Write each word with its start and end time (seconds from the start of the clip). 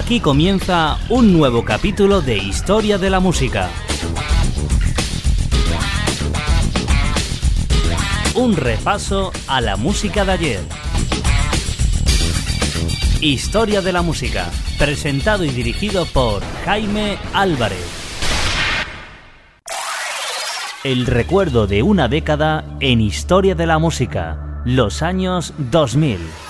Aquí 0.00 0.18
comienza 0.18 0.96
un 1.10 1.30
nuevo 1.34 1.62
capítulo 1.62 2.22
de 2.22 2.38
Historia 2.38 2.96
de 2.96 3.10
la 3.10 3.20
Música. 3.20 3.68
Un 8.34 8.56
repaso 8.56 9.30
a 9.46 9.60
la 9.60 9.76
música 9.76 10.24
de 10.24 10.32
ayer. 10.32 10.60
Historia 13.20 13.82
de 13.82 13.92
la 13.92 14.00
Música, 14.00 14.50
presentado 14.78 15.44
y 15.44 15.50
dirigido 15.50 16.06
por 16.06 16.42
Jaime 16.64 17.18
Álvarez. 17.34 17.84
El 20.82 21.04
recuerdo 21.04 21.66
de 21.66 21.82
una 21.82 22.08
década 22.08 22.64
en 22.80 23.02
Historia 23.02 23.54
de 23.54 23.66
la 23.66 23.78
Música, 23.78 24.62
los 24.64 25.02
años 25.02 25.52
2000. 25.58 26.49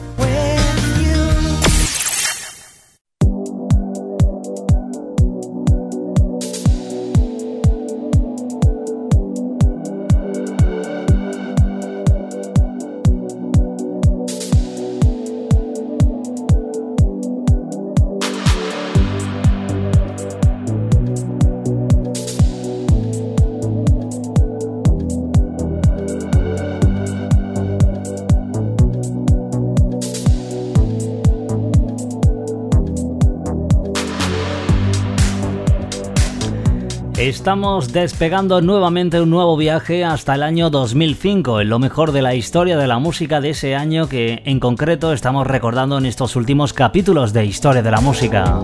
Estamos 37.41 37.91
despegando 37.91 38.61
nuevamente 38.61 39.19
un 39.19 39.31
nuevo 39.31 39.57
viaje 39.57 40.05
hasta 40.05 40.35
el 40.35 40.43
año 40.43 40.69
2005, 40.69 41.61
en 41.61 41.69
lo 41.69 41.79
mejor 41.79 42.11
de 42.11 42.21
la 42.21 42.35
historia 42.35 42.77
de 42.77 42.85
la 42.85 42.99
música 42.99 43.41
de 43.41 43.49
ese 43.49 43.75
año 43.75 44.07
que 44.07 44.43
en 44.45 44.59
concreto 44.59 45.11
estamos 45.11 45.47
recordando 45.47 45.97
en 45.97 46.05
estos 46.05 46.35
últimos 46.35 46.71
capítulos 46.71 47.33
de 47.33 47.43
Historia 47.45 47.81
de 47.81 47.89
la 47.89 47.99
Música. 47.99 48.59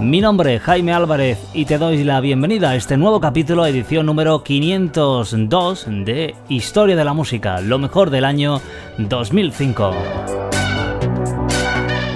Mi 0.00 0.22
nombre 0.22 0.54
es 0.54 0.62
Jaime 0.62 0.94
Álvarez 0.94 1.38
y 1.52 1.66
te 1.66 1.76
doy 1.76 2.04
la 2.04 2.20
bienvenida 2.20 2.70
a 2.70 2.76
este 2.76 2.96
nuevo 2.96 3.20
capítulo, 3.20 3.66
edición 3.66 4.06
número 4.06 4.42
502 4.42 5.86
de 5.86 6.34
Historia 6.48 6.96
de 6.96 7.04
la 7.04 7.12
Música, 7.12 7.60
lo 7.60 7.78
mejor 7.78 8.08
del 8.08 8.24
año 8.24 8.62
2005. 8.96 10.45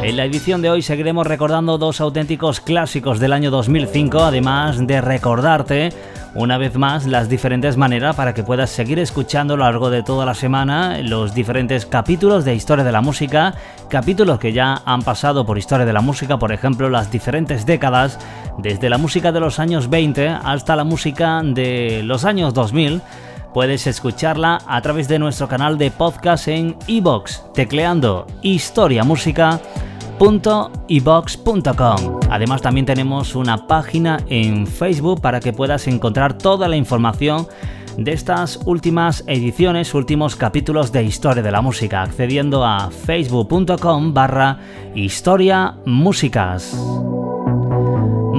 En 0.03 0.17
la 0.17 0.25
edición 0.25 0.63
de 0.63 0.71
hoy 0.71 0.81
seguiremos 0.81 1.27
recordando 1.27 1.77
dos 1.77 2.01
auténticos 2.01 2.61
clásicos 2.61 3.21
del 3.21 3.35
año 3.35 3.51
2005, 3.51 4.21
además 4.21 4.87
de 4.87 5.03
recordarte 5.03 5.91
una 6.35 6.57
vez 6.57 6.75
más 6.77 7.07
las 7.07 7.29
diferentes 7.29 7.77
maneras 7.77 8.17
para 8.17 8.33
que 8.33 8.43
puedas 8.43 8.71
seguir 8.71 8.99
escuchando 8.99 9.55
a 9.55 9.57
lo 9.59 9.65
largo 9.65 9.91
de 9.91 10.03
toda 10.03 10.25
la 10.25 10.33
semana 10.33 10.99
los 11.03 11.35
diferentes 11.35 11.85
capítulos 11.85 12.47
de 12.47 12.55
Historia 12.55 12.83
de 12.83 12.93
la 12.93 13.03
Música, 13.03 13.55
capítulos 13.91 14.39
que 14.39 14.55
ya 14.55 14.81
han 14.87 15.03
pasado 15.03 15.45
por 15.45 15.59
Historia 15.59 15.85
de 15.85 15.93
la 15.93 16.01
Música, 16.01 16.39
por 16.39 16.51
ejemplo, 16.51 16.89
las 16.89 17.13
diferentes 17.13 17.67
décadas, 17.67 18.19
desde 18.57 18.89
la 18.89 18.97
música 18.97 19.33
de 19.33 19.41
los 19.41 19.59
años 19.59 19.91
20 19.91 20.29
hasta 20.29 20.77
la 20.77 20.85
música 20.85 21.43
de 21.45 22.03
los 22.05 22.25
años 22.25 22.55
2000 22.55 23.03
puedes 23.53 23.87
escucharla 23.87 24.61
a 24.67 24.81
través 24.81 25.09
de 25.09 25.19
nuestro 25.19 25.47
canal 25.47 25.77
de 25.77 25.91
podcast 25.91 26.49
en 26.49 26.77
iBox, 26.87 27.53
tecleando 27.53 28.27
Historia 28.43 29.05
Música 29.05 29.61
www.ibox.com. 30.21 32.21
Además 32.31 32.63
también 32.63 32.87
tenemos 32.87 33.35
una 33.35 33.67
página 33.67 34.19
en 34.29 34.67
Facebook 34.67 35.23
para 35.23 35.41
que 35.41 35.55
puedas 35.55 35.89
encontrar 35.89 36.37
toda 36.37 36.69
la 36.69 36.77
información 36.77 37.47
de 37.97 38.13
estas 38.13 38.61
últimas 38.67 39.25
ediciones, 39.27 39.95
últimos 39.95 40.37
capítulos 40.37 40.93
de 40.93 41.05
Historia 41.05 41.43
de 41.43 41.51
la 41.51 41.63
Música, 41.63 42.03
accediendo 42.03 42.65
a 42.65 42.91
facebook.com 42.91 44.15
barra 44.15 44.59
Historia 44.95 45.77
Músicas. 45.87 47.10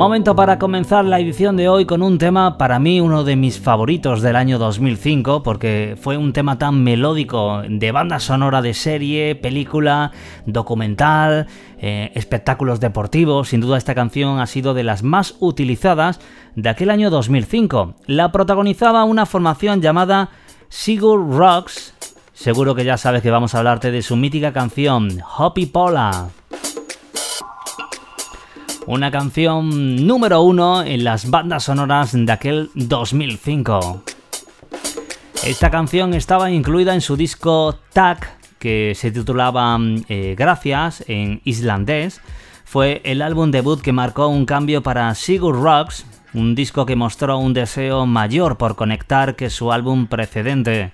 Momento 0.01 0.35
para 0.35 0.57
comenzar 0.57 1.05
la 1.05 1.19
edición 1.19 1.55
de 1.57 1.69
hoy 1.69 1.85
con 1.85 2.01
un 2.01 2.17
tema 2.17 2.57
para 2.57 2.79
mí 2.79 2.99
uno 2.99 3.23
de 3.23 3.35
mis 3.35 3.59
favoritos 3.59 4.23
del 4.23 4.35
año 4.35 4.57
2005 4.57 5.43
porque 5.43 5.95
fue 6.01 6.17
un 6.17 6.33
tema 6.33 6.57
tan 6.57 6.83
melódico 6.83 7.61
de 7.69 7.91
banda 7.91 8.19
sonora 8.19 8.63
de 8.63 8.73
serie, 8.73 9.35
película, 9.35 10.11
documental, 10.47 11.45
eh, 11.77 12.11
espectáculos 12.15 12.79
deportivos. 12.79 13.49
Sin 13.49 13.61
duda 13.61 13.77
esta 13.77 13.93
canción 13.93 14.39
ha 14.39 14.47
sido 14.47 14.73
de 14.73 14.81
las 14.81 15.03
más 15.03 15.35
utilizadas 15.39 16.19
de 16.55 16.69
aquel 16.69 16.89
año 16.89 17.11
2005. 17.11 17.93
La 18.07 18.31
protagonizaba 18.31 19.03
una 19.03 19.27
formación 19.27 19.83
llamada 19.83 20.31
Sigur 20.67 21.29
Rocks. 21.29 21.93
Seguro 22.33 22.73
que 22.73 22.85
ya 22.85 22.97
sabes 22.97 23.21
que 23.21 23.29
vamos 23.29 23.53
a 23.53 23.59
hablarte 23.59 23.91
de 23.91 24.01
su 24.01 24.15
mítica 24.15 24.51
canción 24.51 25.19
Hoppy 25.37 25.67
Pola 25.67 26.29
una 28.87 29.11
canción 29.11 30.07
número 30.07 30.41
uno 30.41 30.83
en 30.83 31.03
las 31.03 31.29
bandas 31.29 31.65
sonoras 31.65 32.11
de 32.13 32.31
aquel 32.31 32.69
2005. 32.75 34.03
Esta 35.45 35.69
canción 35.69 36.13
estaba 36.13 36.51
incluida 36.51 36.93
en 36.93 37.01
su 37.01 37.15
disco 37.15 37.77
Tag, 37.93 38.37
que 38.59 38.93
se 38.95 39.11
titulaba 39.11 39.77
eh, 40.07 40.35
Gracias 40.37 41.03
en 41.07 41.41
islandés. 41.43 42.21
Fue 42.63 43.01
el 43.03 43.21
álbum 43.21 43.51
debut 43.51 43.81
que 43.81 43.91
marcó 43.91 44.27
un 44.27 44.45
cambio 44.45 44.81
para 44.83 45.13
Sigur 45.15 45.61
Rocks, 45.61 46.05
un 46.33 46.55
disco 46.55 46.85
que 46.85 46.95
mostró 46.95 47.37
un 47.37 47.53
deseo 47.53 48.05
mayor 48.05 48.57
por 48.57 48.75
conectar 48.75 49.35
que 49.35 49.49
su 49.49 49.71
álbum 49.71 50.07
precedente. 50.07 50.91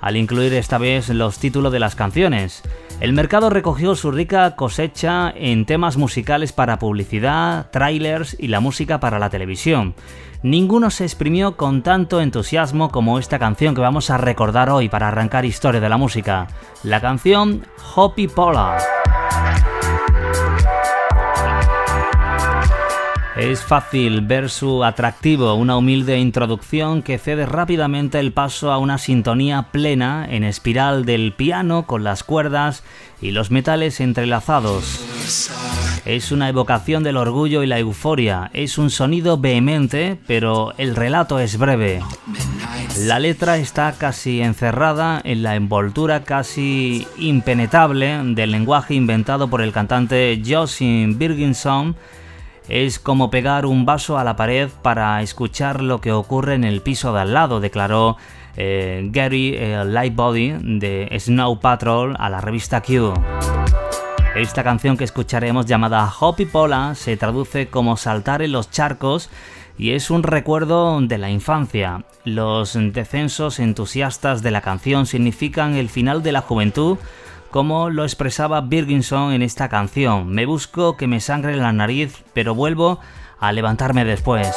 Al 0.00 0.16
incluir 0.16 0.52
esta 0.54 0.78
vez 0.78 1.08
los 1.08 1.38
títulos 1.38 1.72
de 1.72 1.80
las 1.80 1.94
canciones. 1.94 2.62
El 3.00 3.12
mercado 3.12 3.48
recogió 3.50 3.94
su 3.94 4.10
rica 4.10 4.56
cosecha 4.56 5.32
en 5.34 5.66
temas 5.66 5.96
musicales 5.96 6.52
para 6.52 6.78
publicidad, 6.78 7.70
trailers 7.70 8.36
y 8.38 8.48
la 8.48 8.60
música 8.60 8.98
para 9.00 9.18
la 9.18 9.30
televisión. 9.30 9.94
Ninguno 10.42 10.90
se 10.90 11.04
exprimió 11.04 11.56
con 11.56 11.82
tanto 11.82 12.20
entusiasmo 12.20 12.90
como 12.90 13.18
esta 13.18 13.38
canción 13.38 13.74
que 13.74 13.80
vamos 13.80 14.10
a 14.10 14.18
recordar 14.18 14.70
hoy 14.70 14.88
para 14.88 15.08
arrancar 15.08 15.44
historia 15.44 15.80
de 15.80 15.88
la 15.88 15.96
música, 15.96 16.46
la 16.82 17.00
canción 17.00 17.66
Hoppy 17.94 18.28
Pola. 18.28 18.78
Es 23.38 23.62
fácil 23.62 24.22
ver 24.22 24.50
su 24.50 24.82
atractivo, 24.82 25.54
una 25.54 25.76
humilde 25.76 26.18
introducción 26.18 27.02
que 27.02 27.18
cede 27.18 27.46
rápidamente 27.46 28.18
el 28.18 28.32
paso 28.32 28.72
a 28.72 28.78
una 28.78 28.98
sintonía 28.98 29.68
plena 29.70 30.26
en 30.28 30.42
espiral 30.42 31.04
del 31.04 31.32
piano 31.32 31.86
con 31.86 32.02
las 32.02 32.24
cuerdas 32.24 32.82
y 33.22 33.30
los 33.30 33.52
metales 33.52 34.00
entrelazados. 34.00 35.04
Es 36.04 36.32
una 36.32 36.48
evocación 36.48 37.04
del 37.04 37.16
orgullo 37.16 37.62
y 37.62 37.68
la 37.68 37.78
euforia, 37.78 38.50
es 38.54 38.76
un 38.76 38.90
sonido 38.90 39.38
vehemente, 39.38 40.18
pero 40.26 40.74
el 40.76 40.96
relato 40.96 41.38
es 41.38 41.58
breve. 41.58 42.02
La 42.98 43.20
letra 43.20 43.56
está 43.58 43.92
casi 43.92 44.40
encerrada 44.40 45.20
en 45.22 45.44
la 45.44 45.54
envoltura 45.54 46.24
casi 46.24 47.06
impenetrable 47.18 48.18
del 48.34 48.50
lenguaje 48.50 48.94
inventado 48.94 49.46
por 49.46 49.60
el 49.60 49.70
cantante 49.70 50.42
Josin 50.44 51.16
Birginson 51.18 51.94
es 52.68 52.98
como 52.98 53.30
pegar 53.30 53.66
un 53.66 53.86
vaso 53.86 54.18
a 54.18 54.24
la 54.24 54.36
pared 54.36 54.68
para 54.82 55.22
escuchar 55.22 55.82
lo 55.82 56.00
que 56.00 56.12
ocurre 56.12 56.54
en 56.54 56.64
el 56.64 56.82
piso 56.82 57.12
de 57.12 57.20
al 57.20 57.34
lado, 57.34 57.60
declaró 57.60 58.16
eh, 58.56 59.08
Gary 59.10 59.54
eh, 59.56 59.84
Lightbody 59.84 60.56
de 60.60 61.08
Snow 61.18 61.60
Patrol 61.60 62.14
a 62.18 62.28
la 62.28 62.40
revista 62.40 62.82
Q. 62.82 63.14
Esta 64.36 64.62
canción 64.62 64.96
que 64.96 65.04
escucharemos 65.04 65.66
llamada 65.66 66.12
Hoppy 66.20 66.44
Pola 66.44 66.94
se 66.94 67.16
traduce 67.16 67.68
como 67.68 67.96
saltar 67.96 68.42
en 68.42 68.52
los 68.52 68.70
charcos 68.70 69.30
y 69.78 69.92
es 69.92 70.10
un 70.10 70.22
recuerdo 70.22 71.00
de 71.00 71.18
la 71.18 71.30
infancia. 71.30 72.04
Los 72.24 72.76
descensos 72.92 73.58
entusiastas 73.58 74.42
de 74.42 74.50
la 74.50 74.60
canción 74.60 75.06
significan 75.06 75.76
el 75.76 75.88
final 75.88 76.22
de 76.22 76.32
la 76.32 76.40
juventud 76.40 76.98
como 77.50 77.90
lo 77.90 78.04
expresaba 78.04 78.60
Birginson 78.60 79.32
en 79.32 79.42
esta 79.42 79.68
canción. 79.68 80.28
Me 80.28 80.46
busco 80.46 80.96
que 80.96 81.06
me 81.06 81.20
sangre 81.20 81.56
la 81.56 81.72
nariz, 81.72 82.24
pero 82.34 82.54
vuelvo 82.54 83.00
a 83.40 83.52
levantarme 83.52 84.04
después. 84.04 84.54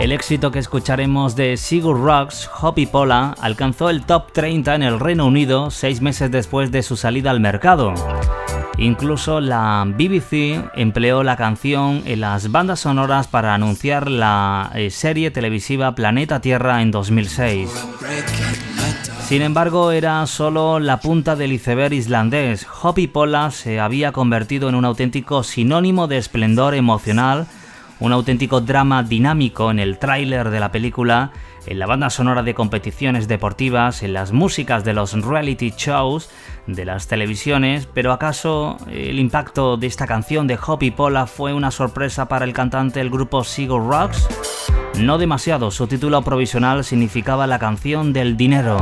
El 0.00 0.12
éxito 0.12 0.50
que 0.50 0.58
escucharemos 0.58 1.34
de 1.34 1.56
Sigur 1.56 1.98
Rocks, 1.98 2.50
Hoppy 2.60 2.84
Pola, 2.86 3.34
alcanzó 3.40 3.88
el 3.88 4.04
top 4.04 4.32
30 4.32 4.74
en 4.74 4.82
el 4.82 5.00
Reino 5.00 5.24
Unido 5.24 5.70
seis 5.70 6.02
meses 6.02 6.30
después 6.30 6.70
de 6.70 6.82
su 6.82 6.96
salida 6.96 7.30
al 7.30 7.40
mercado. 7.40 7.94
Incluso 8.76 9.40
la 9.40 9.84
BBC 9.86 10.68
empleó 10.74 11.22
la 11.22 11.36
canción 11.36 12.02
en 12.06 12.20
las 12.20 12.50
bandas 12.50 12.80
sonoras 12.80 13.28
para 13.28 13.54
anunciar 13.54 14.10
la 14.10 14.70
eh, 14.74 14.90
serie 14.90 15.30
televisiva 15.30 15.94
Planeta 15.94 16.40
Tierra 16.40 16.82
en 16.82 16.90
2006. 16.90 17.70
Sin 19.24 19.40
embargo, 19.40 19.90
era 19.90 20.26
solo 20.26 20.78
la 20.78 21.00
punta 21.00 21.34
del 21.34 21.52
iceberg 21.52 21.94
islandés. 21.94 22.66
Hoppy 22.82 23.06
Pola 23.06 23.50
se 23.50 23.80
había 23.80 24.12
convertido 24.12 24.68
en 24.68 24.74
un 24.74 24.84
auténtico 24.84 25.42
sinónimo 25.42 26.06
de 26.08 26.18
esplendor 26.18 26.74
emocional, 26.74 27.46
un 28.00 28.12
auténtico 28.12 28.60
drama 28.60 29.02
dinámico 29.02 29.70
en 29.70 29.78
el 29.78 29.98
tráiler 29.98 30.50
de 30.50 30.60
la 30.60 30.70
película, 30.70 31.32
en 31.66 31.78
la 31.78 31.86
banda 31.86 32.10
sonora 32.10 32.42
de 32.42 32.54
competiciones 32.54 33.28
deportivas, 33.28 34.02
en 34.02 34.12
las 34.12 34.32
músicas 34.32 34.84
de 34.84 34.92
los 34.92 35.12
reality 35.12 35.72
shows, 35.76 36.30
de 36.66 36.84
las 36.84 37.06
televisiones, 37.06 37.88
pero 37.92 38.12
¿acaso 38.12 38.76
el 38.90 39.18
impacto 39.18 39.76
de 39.76 39.86
esta 39.86 40.06
canción 40.06 40.46
de 40.46 40.58
Hoppy 40.64 40.90
Pola 40.90 41.26
fue 41.26 41.52
una 41.52 41.70
sorpresa 41.70 42.28
para 42.28 42.44
el 42.44 42.52
cantante 42.52 43.00
del 43.00 43.10
grupo 43.10 43.44
Sigur 43.44 43.86
Rocks? 43.86 44.28
No 44.98 45.18
demasiado, 45.18 45.70
su 45.70 45.86
título 45.86 46.22
provisional 46.22 46.84
significaba 46.84 47.46
la 47.46 47.58
canción 47.58 48.12
del 48.12 48.36
dinero. 48.36 48.76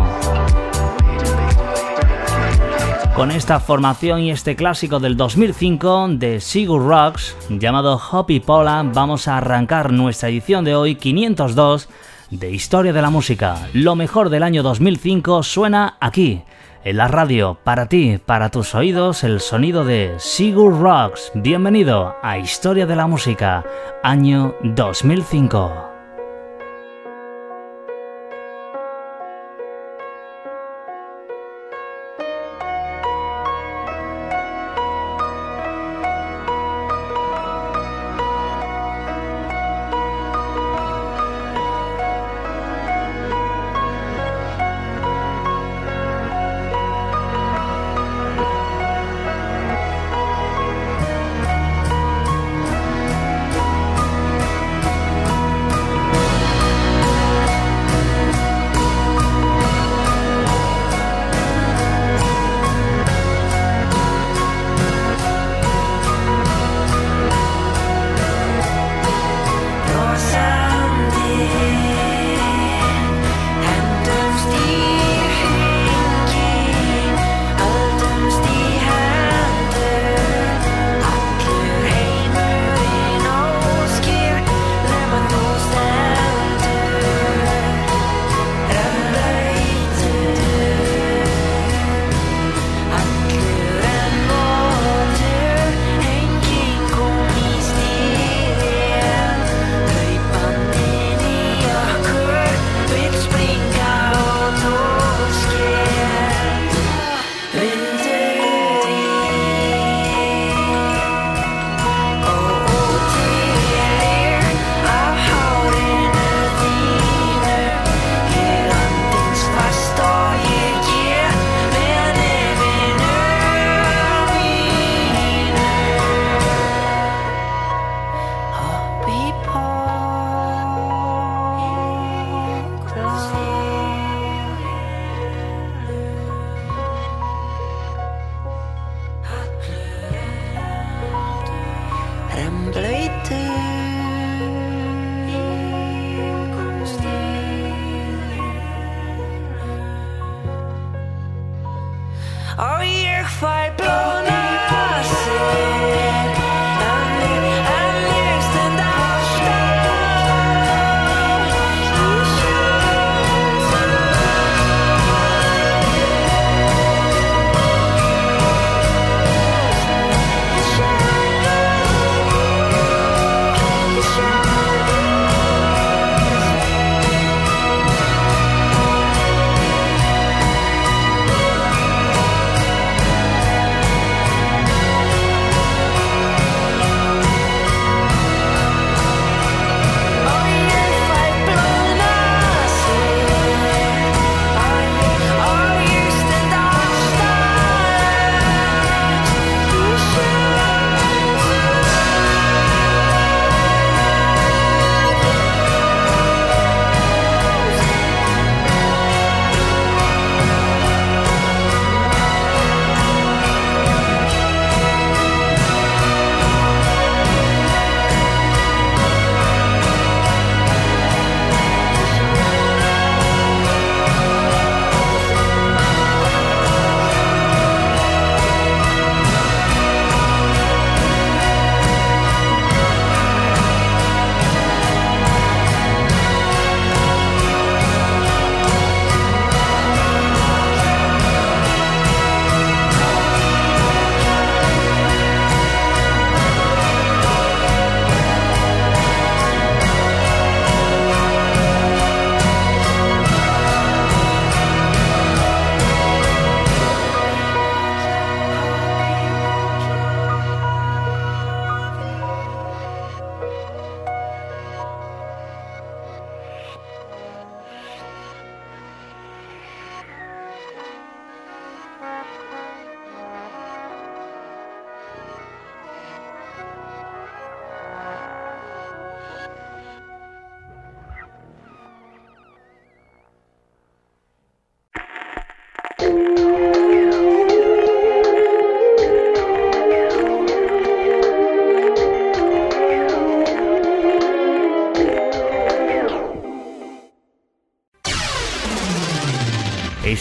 Con 3.15 3.31
esta 3.31 3.61
formación 3.61 4.21
y 4.21 4.31
este 4.31 4.57
clásico 4.57 4.99
del 4.99 5.17
2005 5.17 6.09
de 6.13 6.41
Sigur 6.41 6.83
Rocks 6.83 7.37
llamado 7.51 8.01
Hoppy 8.11 8.41
Pola 8.41 8.83
vamos 8.85 9.29
a 9.29 9.37
arrancar 9.37 9.93
nuestra 9.93 10.31
edición 10.31 10.65
de 10.65 10.75
hoy 10.75 10.95
502 10.95 11.89
de 12.33 12.51
Historia 12.51 12.93
de 12.93 13.03
la 13.03 13.11
Música. 13.11 13.69
Lo 13.75 13.95
mejor 13.95 14.31
del 14.31 14.43
año 14.43 14.63
2005 14.63 15.43
suena 15.43 15.97
aquí, 16.01 16.43
en 16.83 16.97
la 16.97 17.07
radio, 17.07 17.59
para 17.63 17.87
ti, 17.87 18.19
para 18.25 18.49
tus 18.51 18.75
oídos, 18.75 19.23
el 19.23 19.41
sonido 19.41 19.85
de 19.85 20.15
Sigur 20.19 20.81
Rocks. 20.81 21.31
Bienvenido 21.35 22.17
a 22.23 22.39
Historia 22.39 22.87
de 22.87 22.97
la 22.97 23.07
Música, 23.07 23.65
año 24.03 24.55
2005. 24.63 25.92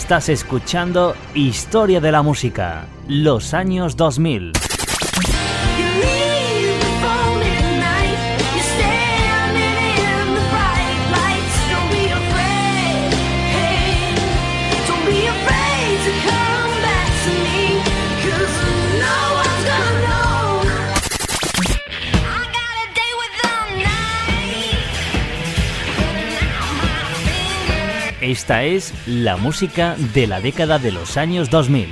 Estás 0.01 0.29
escuchando 0.29 1.15
Historia 1.35 2.01
de 2.01 2.11
la 2.11 2.23
Música, 2.23 2.87
los 3.07 3.53
años 3.53 3.95
2000. 3.95 4.70
Esta 28.31 28.63
es 28.63 28.93
la 29.05 29.35
música 29.35 29.97
de 30.13 30.25
la 30.25 30.39
década 30.39 30.79
de 30.79 30.93
los 30.93 31.17
años 31.17 31.49
2000. 31.49 31.89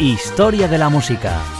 Historia 0.00 0.66
de 0.66 0.78
la 0.78 0.88
música 0.88 1.59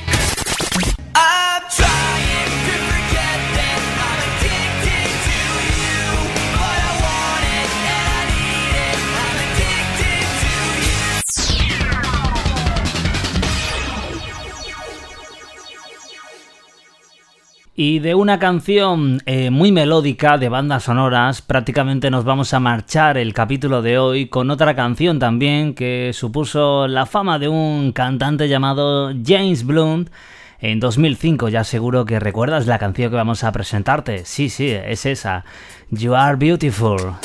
Y 17.83 17.97
de 17.97 18.13
una 18.13 18.37
canción 18.37 19.23
eh, 19.25 19.49
muy 19.49 19.71
melódica 19.71 20.37
de 20.37 20.49
bandas 20.49 20.83
sonoras, 20.83 21.41
prácticamente 21.41 22.11
nos 22.11 22.23
vamos 22.23 22.53
a 22.53 22.59
marchar 22.59 23.17
el 23.17 23.33
capítulo 23.33 23.81
de 23.81 23.97
hoy 23.97 24.27
con 24.27 24.51
otra 24.51 24.75
canción 24.75 25.17
también 25.17 25.73
que 25.73 26.11
supuso 26.13 26.87
la 26.87 27.07
fama 27.07 27.39
de 27.39 27.47
un 27.47 27.91
cantante 27.91 28.47
llamado 28.47 29.11
James 29.25 29.65
Blunt. 29.65 30.11
En 30.59 30.79
2005 30.79 31.49
ya 31.49 31.63
seguro 31.63 32.05
que 32.05 32.19
recuerdas 32.19 32.67
la 32.67 32.77
canción 32.77 33.09
que 33.09 33.15
vamos 33.15 33.43
a 33.43 33.51
presentarte. 33.51 34.25
Sí, 34.25 34.49
sí, 34.49 34.69
es 34.69 35.07
esa. 35.07 35.43
You 35.89 36.13
Are 36.13 36.35
Beautiful. 36.35 37.15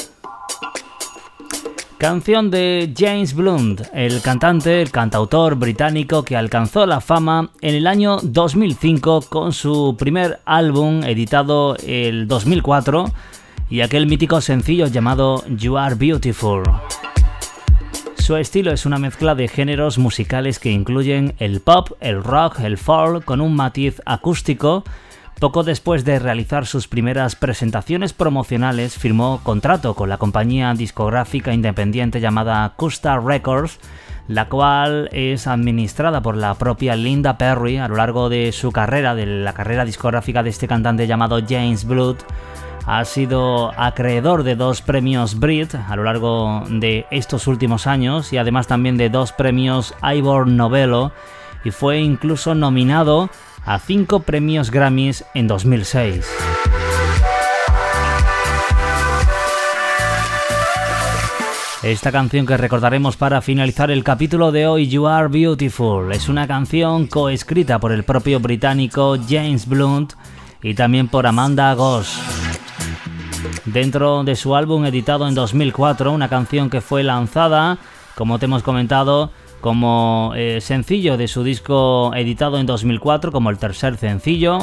Canción 1.98 2.50
de 2.50 2.92
James 2.94 3.34
Blunt, 3.34 3.80
el 3.94 4.20
cantante, 4.20 4.82
el 4.82 4.90
cantautor 4.90 5.54
británico 5.54 6.24
que 6.24 6.36
alcanzó 6.36 6.84
la 6.84 7.00
fama 7.00 7.48
en 7.62 7.74
el 7.74 7.86
año 7.86 8.18
2005 8.22 9.22
con 9.30 9.54
su 9.54 9.96
primer 9.98 10.40
álbum 10.44 11.02
editado 11.04 11.74
el 11.86 12.28
2004 12.28 13.06
y 13.70 13.80
aquel 13.80 14.06
mítico 14.06 14.42
sencillo 14.42 14.88
llamado 14.88 15.42
You 15.48 15.78
Are 15.78 15.94
Beautiful. 15.94 16.64
Su 18.18 18.36
estilo 18.36 18.72
es 18.72 18.84
una 18.84 18.98
mezcla 18.98 19.34
de 19.34 19.48
géneros 19.48 19.96
musicales 19.96 20.58
que 20.58 20.70
incluyen 20.70 21.34
el 21.38 21.60
pop, 21.60 21.92
el 22.00 22.22
rock, 22.22 22.60
el 22.60 22.76
folk 22.76 23.24
con 23.24 23.40
un 23.40 23.56
matiz 23.56 24.02
acústico 24.04 24.84
poco 25.40 25.64
después 25.64 26.04
de 26.04 26.18
realizar 26.18 26.66
sus 26.66 26.88
primeras 26.88 27.36
presentaciones 27.36 28.14
promocionales, 28.14 28.96
firmó 28.96 29.40
contrato 29.42 29.94
con 29.94 30.08
la 30.08 30.16
compañía 30.16 30.72
discográfica 30.72 31.52
independiente 31.52 32.20
llamada 32.20 32.72
Custa 32.76 33.18
Records, 33.18 33.78
la 34.28 34.48
cual 34.48 35.10
es 35.12 35.46
administrada 35.46 36.22
por 36.22 36.36
la 36.36 36.54
propia 36.54 36.96
Linda 36.96 37.36
Perry 37.36 37.76
a 37.76 37.86
lo 37.86 37.96
largo 37.96 38.30
de 38.30 38.50
su 38.52 38.72
carrera, 38.72 39.14
de 39.14 39.26
la 39.26 39.52
carrera 39.52 39.84
discográfica 39.84 40.42
de 40.42 40.50
este 40.50 40.68
cantante 40.68 41.06
llamado 41.06 41.38
James 41.46 41.84
Blood. 41.84 42.16
Ha 42.86 43.04
sido 43.04 43.72
acreedor 43.78 44.42
de 44.42 44.56
dos 44.56 44.80
premios 44.80 45.38
Brit 45.38 45.74
a 45.74 45.96
lo 45.96 46.04
largo 46.04 46.62
de 46.70 47.04
estos 47.10 47.46
últimos 47.46 47.86
años 47.86 48.32
y 48.32 48.38
además 48.38 48.68
también 48.68 48.96
de 48.96 49.10
dos 49.10 49.32
premios 49.32 49.94
Ivor 50.02 50.46
Novello 50.46 51.12
y 51.64 51.72
fue 51.72 51.98
incluso 51.98 52.54
nominado 52.54 53.28
a 53.66 53.80
cinco 53.80 54.20
premios 54.20 54.70
Grammys 54.70 55.24
en 55.34 55.48
2006. 55.48 56.24
Esta 61.82 62.10
canción 62.10 62.46
que 62.46 62.56
recordaremos 62.56 63.16
para 63.16 63.40
finalizar 63.42 63.90
el 63.90 64.02
capítulo 64.02 64.50
de 64.50 64.66
hoy, 64.66 64.88
You 64.88 65.06
Are 65.06 65.28
Beautiful, 65.28 66.12
es 66.12 66.28
una 66.28 66.46
canción 66.46 67.06
coescrita 67.06 67.78
por 67.78 67.92
el 67.92 68.04
propio 68.04 68.40
británico 68.40 69.16
James 69.28 69.68
Blunt 69.68 70.14
y 70.62 70.74
también 70.74 71.08
por 71.08 71.26
Amanda 71.26 71.74
Goss. 71.74 72.20
Dentro 73.64 74.22
de 74.24 74.36
su 74.36 74.54
álbum 74.54 74.84
editado 74.84 75.28
en 75.28 75.34
2004, 75.34 76.12
una 76.12 76.28
canción 76.28 76.70
que 76.70 76.80
fue 76.80 77.02
lanzada, 77.02 77.78
como 78.14 78.38
te 78.38 78.46
hemos 78.46 78.62
comentado, 78.62 79.32
como 79.60 80.32
eh, 80.36 80.60
sencillo 80.60 81.16
de 81.16 81.28
su 81.28 81.42
disco 81.44 82.12
editado 82.14 82.58
en 82.58 82.66
2004 82.66 83.32
como 83.32 83.50
el 83.50 83.58
tercer 83.58 83.96
sencillo. 83.96 84.58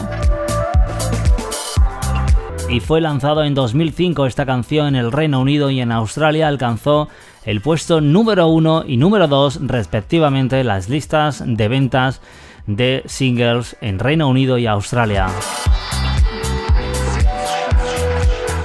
Y 2.70 2.80
fue 2.80 3.02
lanzado 3.02 3.44
en 3.44 3.54
2005 3.54 4.26
esta 4.26 4.46
canción 4.46 4.88
en 4.88 4.96
el 4.96 5.12
Reino 5.12 5.40
Unido 5.40 5.70
y 5.70 5.80
en 5.82 5.92
Australia 5.92 6.48
alcanzó 6.48 7.10
el 7.46 7.62
puesto 7.62 8.02
número 8.02 8.48
1 8.48 8.86
y 8.88 8.98
número 8.98 9.28
2 9.28 9.68
respectivamente 9.68 10.64
las 10.64 10.90
listas 10.90 11.44
de 11.46 11.68
ventas 11.68 12.22
de 12.66 13.04
singles 13.06 13.76
en 13.82 14.00
Reino 14.00 14.28
Unido 14.30 14.58
y 14.58 14.66
Australia. 14.68 15.28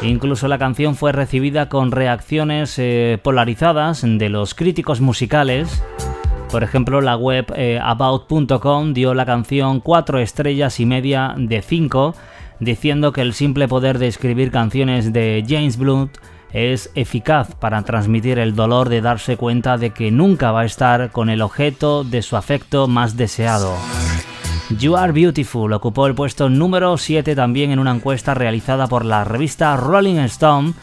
Incluso 0.03 0.47
la 0.47 0.59
canción 0.59 0.95
fue 0.95 1.13
recibida 1.13 1.69
con 1.69 1.91
reacciones 1.91 2.79
eh, 2.79 3.19
polarizadas 3.23 4.03
de 4.05 4.29
los 4.29 4.55
críticos 4.55 5.01
musicales 5.01 5.83
por 6.51 6.63
ejemplo, 6.63 7.01
la 7.01 7.17
web 7.17 7.53
eh, 7.57 7.79
about.com 7.83 8.95
dio 8.95 9.15
la 9.15 9.27
canción 9.27 9.81
4 9.81 10.19
estrellas 10.19 10.81
y 10.81 10.87
media 10.87 11.35
de 11.37 11.63
5, 11.63 12.15
diciendo 12.61 13.13
que 13.13 13.21
el 13.21 13.35
simple 13.35 13.69
poder 13.69 13.99
de 13.99 14.09
escribir 14.09 14.51
canciones 14.51 15.13
de 15.13 15.45
James 15.47 15.77
Blunt 15.77 16.17
es 16.53 16.91
eficaz 16.95 17.55
para 17.55 17.83
transmitir 17.83 18.39
el 18.39 18.55
dolor 18.55 18.89
de 18.89 19.03
darse 19.03 19.37
cuenta 19.37 19.77
de 19.77 19.91
que 19.91 20.11
nunca 20.11 20.51
va 20.51 20.63
a 20.63 20.65
estar 20.65 21.11
con 21.11 21.29
el 21.29 21.43
objeto 21.43 22.05
de 22.05 22.23
su 22.23 22.37
afecto 22.37 22.89
más 22.89 23.17
deseado. 23.17 23.75
You 24.79 24.97
Are 24.97 25.13
Beautiful 25.13 25.73
ocupó 25.73 26.07
el 26.07 26.15
puesto 26.15 26.49
número 26.49 26.97
7 26.97 27.35
también 27.35 27.71
en 27.71 27.79
una 27.79 27.95
encuesta 27.95 28.35
realizada 28.35 28.87
por 28.87 29.05
la 29.05 29.25
revista 29.25 29.77
Rolling 29.77 30.19
Stone 30.21 30.75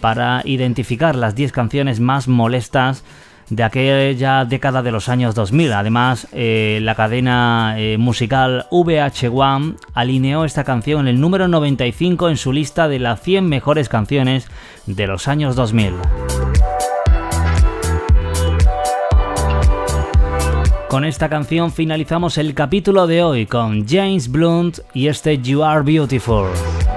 para 0.00 0.42
identificar 0.44 1.16
las 1.16 1.34
10 1.34 1.52
canciones 1.52 2.00
más 2.00 2.28
molestas 2.28 3.04
de 3.50 3.64
aquella 3.64 4.44
década 4.44 4.82
de 4.82 4.92
los 4.92 5.08
años 5.08 5.34
2000. 5.34 5.72
Además, 5.72 6.28
eh, 6.32 6.78
la 6.82 6.94
cadena 6.94 7.74
eh, 7.76 7.98
musical 7.98 8.66
VH1 8.70 9.76
alineó 9.92 10.44
esta 10.44 10.64
canción 10.64 11.00
en 11.00 11.08
el 11.08 11.20
número 11.20 11.48
95 11.48 12.30
en 12.30 12.36
su 12.36 12.52
lista 12.52 12.88
de 12.88 13.00
las 13.00 13.20
100 13.20 13.48
mejores 13.48 13.88
canciones 13.88 14.48
de 14.86 15.06
los 15.06 15.28
años 15.28 15.56
2000. 15.56 15.94
Con 20.88 21.04
esta 21.04 21.28
canción 21.28 21.70
finalizamos 21.70 22.36
el 22.36 22.54
capítulo 22.54 23.06
de 23.06 23.22
hoy 23.22 23.46
con 23.46 23.86
James 23.86 24.28
Blunt 24.28 24.80
y 24.92 25.06
este 25.06 25.38
You 25.38 25.62
Are 25.62 25.82
Beautiful. 25.82 26.48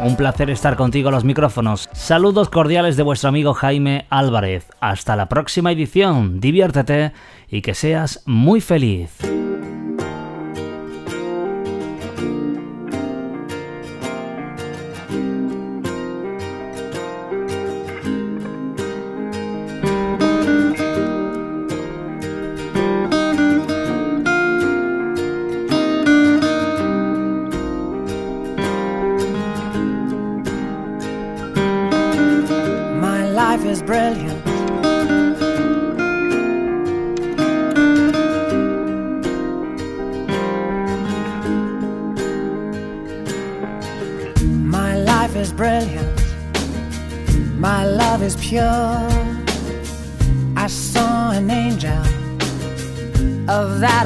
Un 0.03 0.17
placer 0.17 0.49
estar 0.49 0.75
contigo 0.75 1.07
a 1.07 1.11
los 1.13 1.23
micrófonos. 1.23 1.89
Saludos 1.93 2.49
cordiales 2.49 2.97
de 2.97 3.03
vuestro 3.03 3.29
amigo 3.29 3.53
Jaime 3.53 4.05
Álvarez. 4.09 4.67
Hasta 4.81 5.15
la 5.15 5.29
próxima 5.29 5.71
edición. 5.71 6.41
Diviértete 6.41 7.13
y 7.49 7.61
que 7.61 7.73
seas 7.73 8.21
muy 8.25 8.59
feliz. 8.59 9.17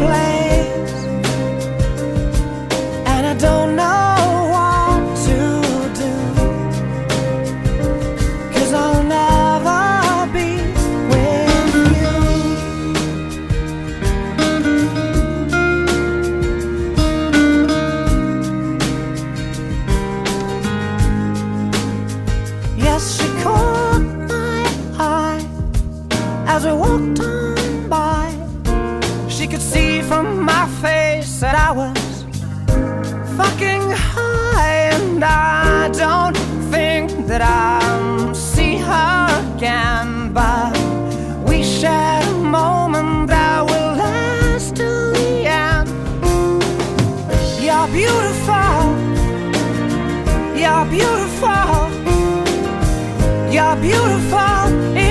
place, 0.00 1.04
and 3.06 3.26
I 3.26 3.34
don't 3.38 3.76
know. 3.76 4.15
beautiful. 53.80 55.05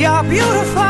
Si 0.00 0.06
te 0.06 0.89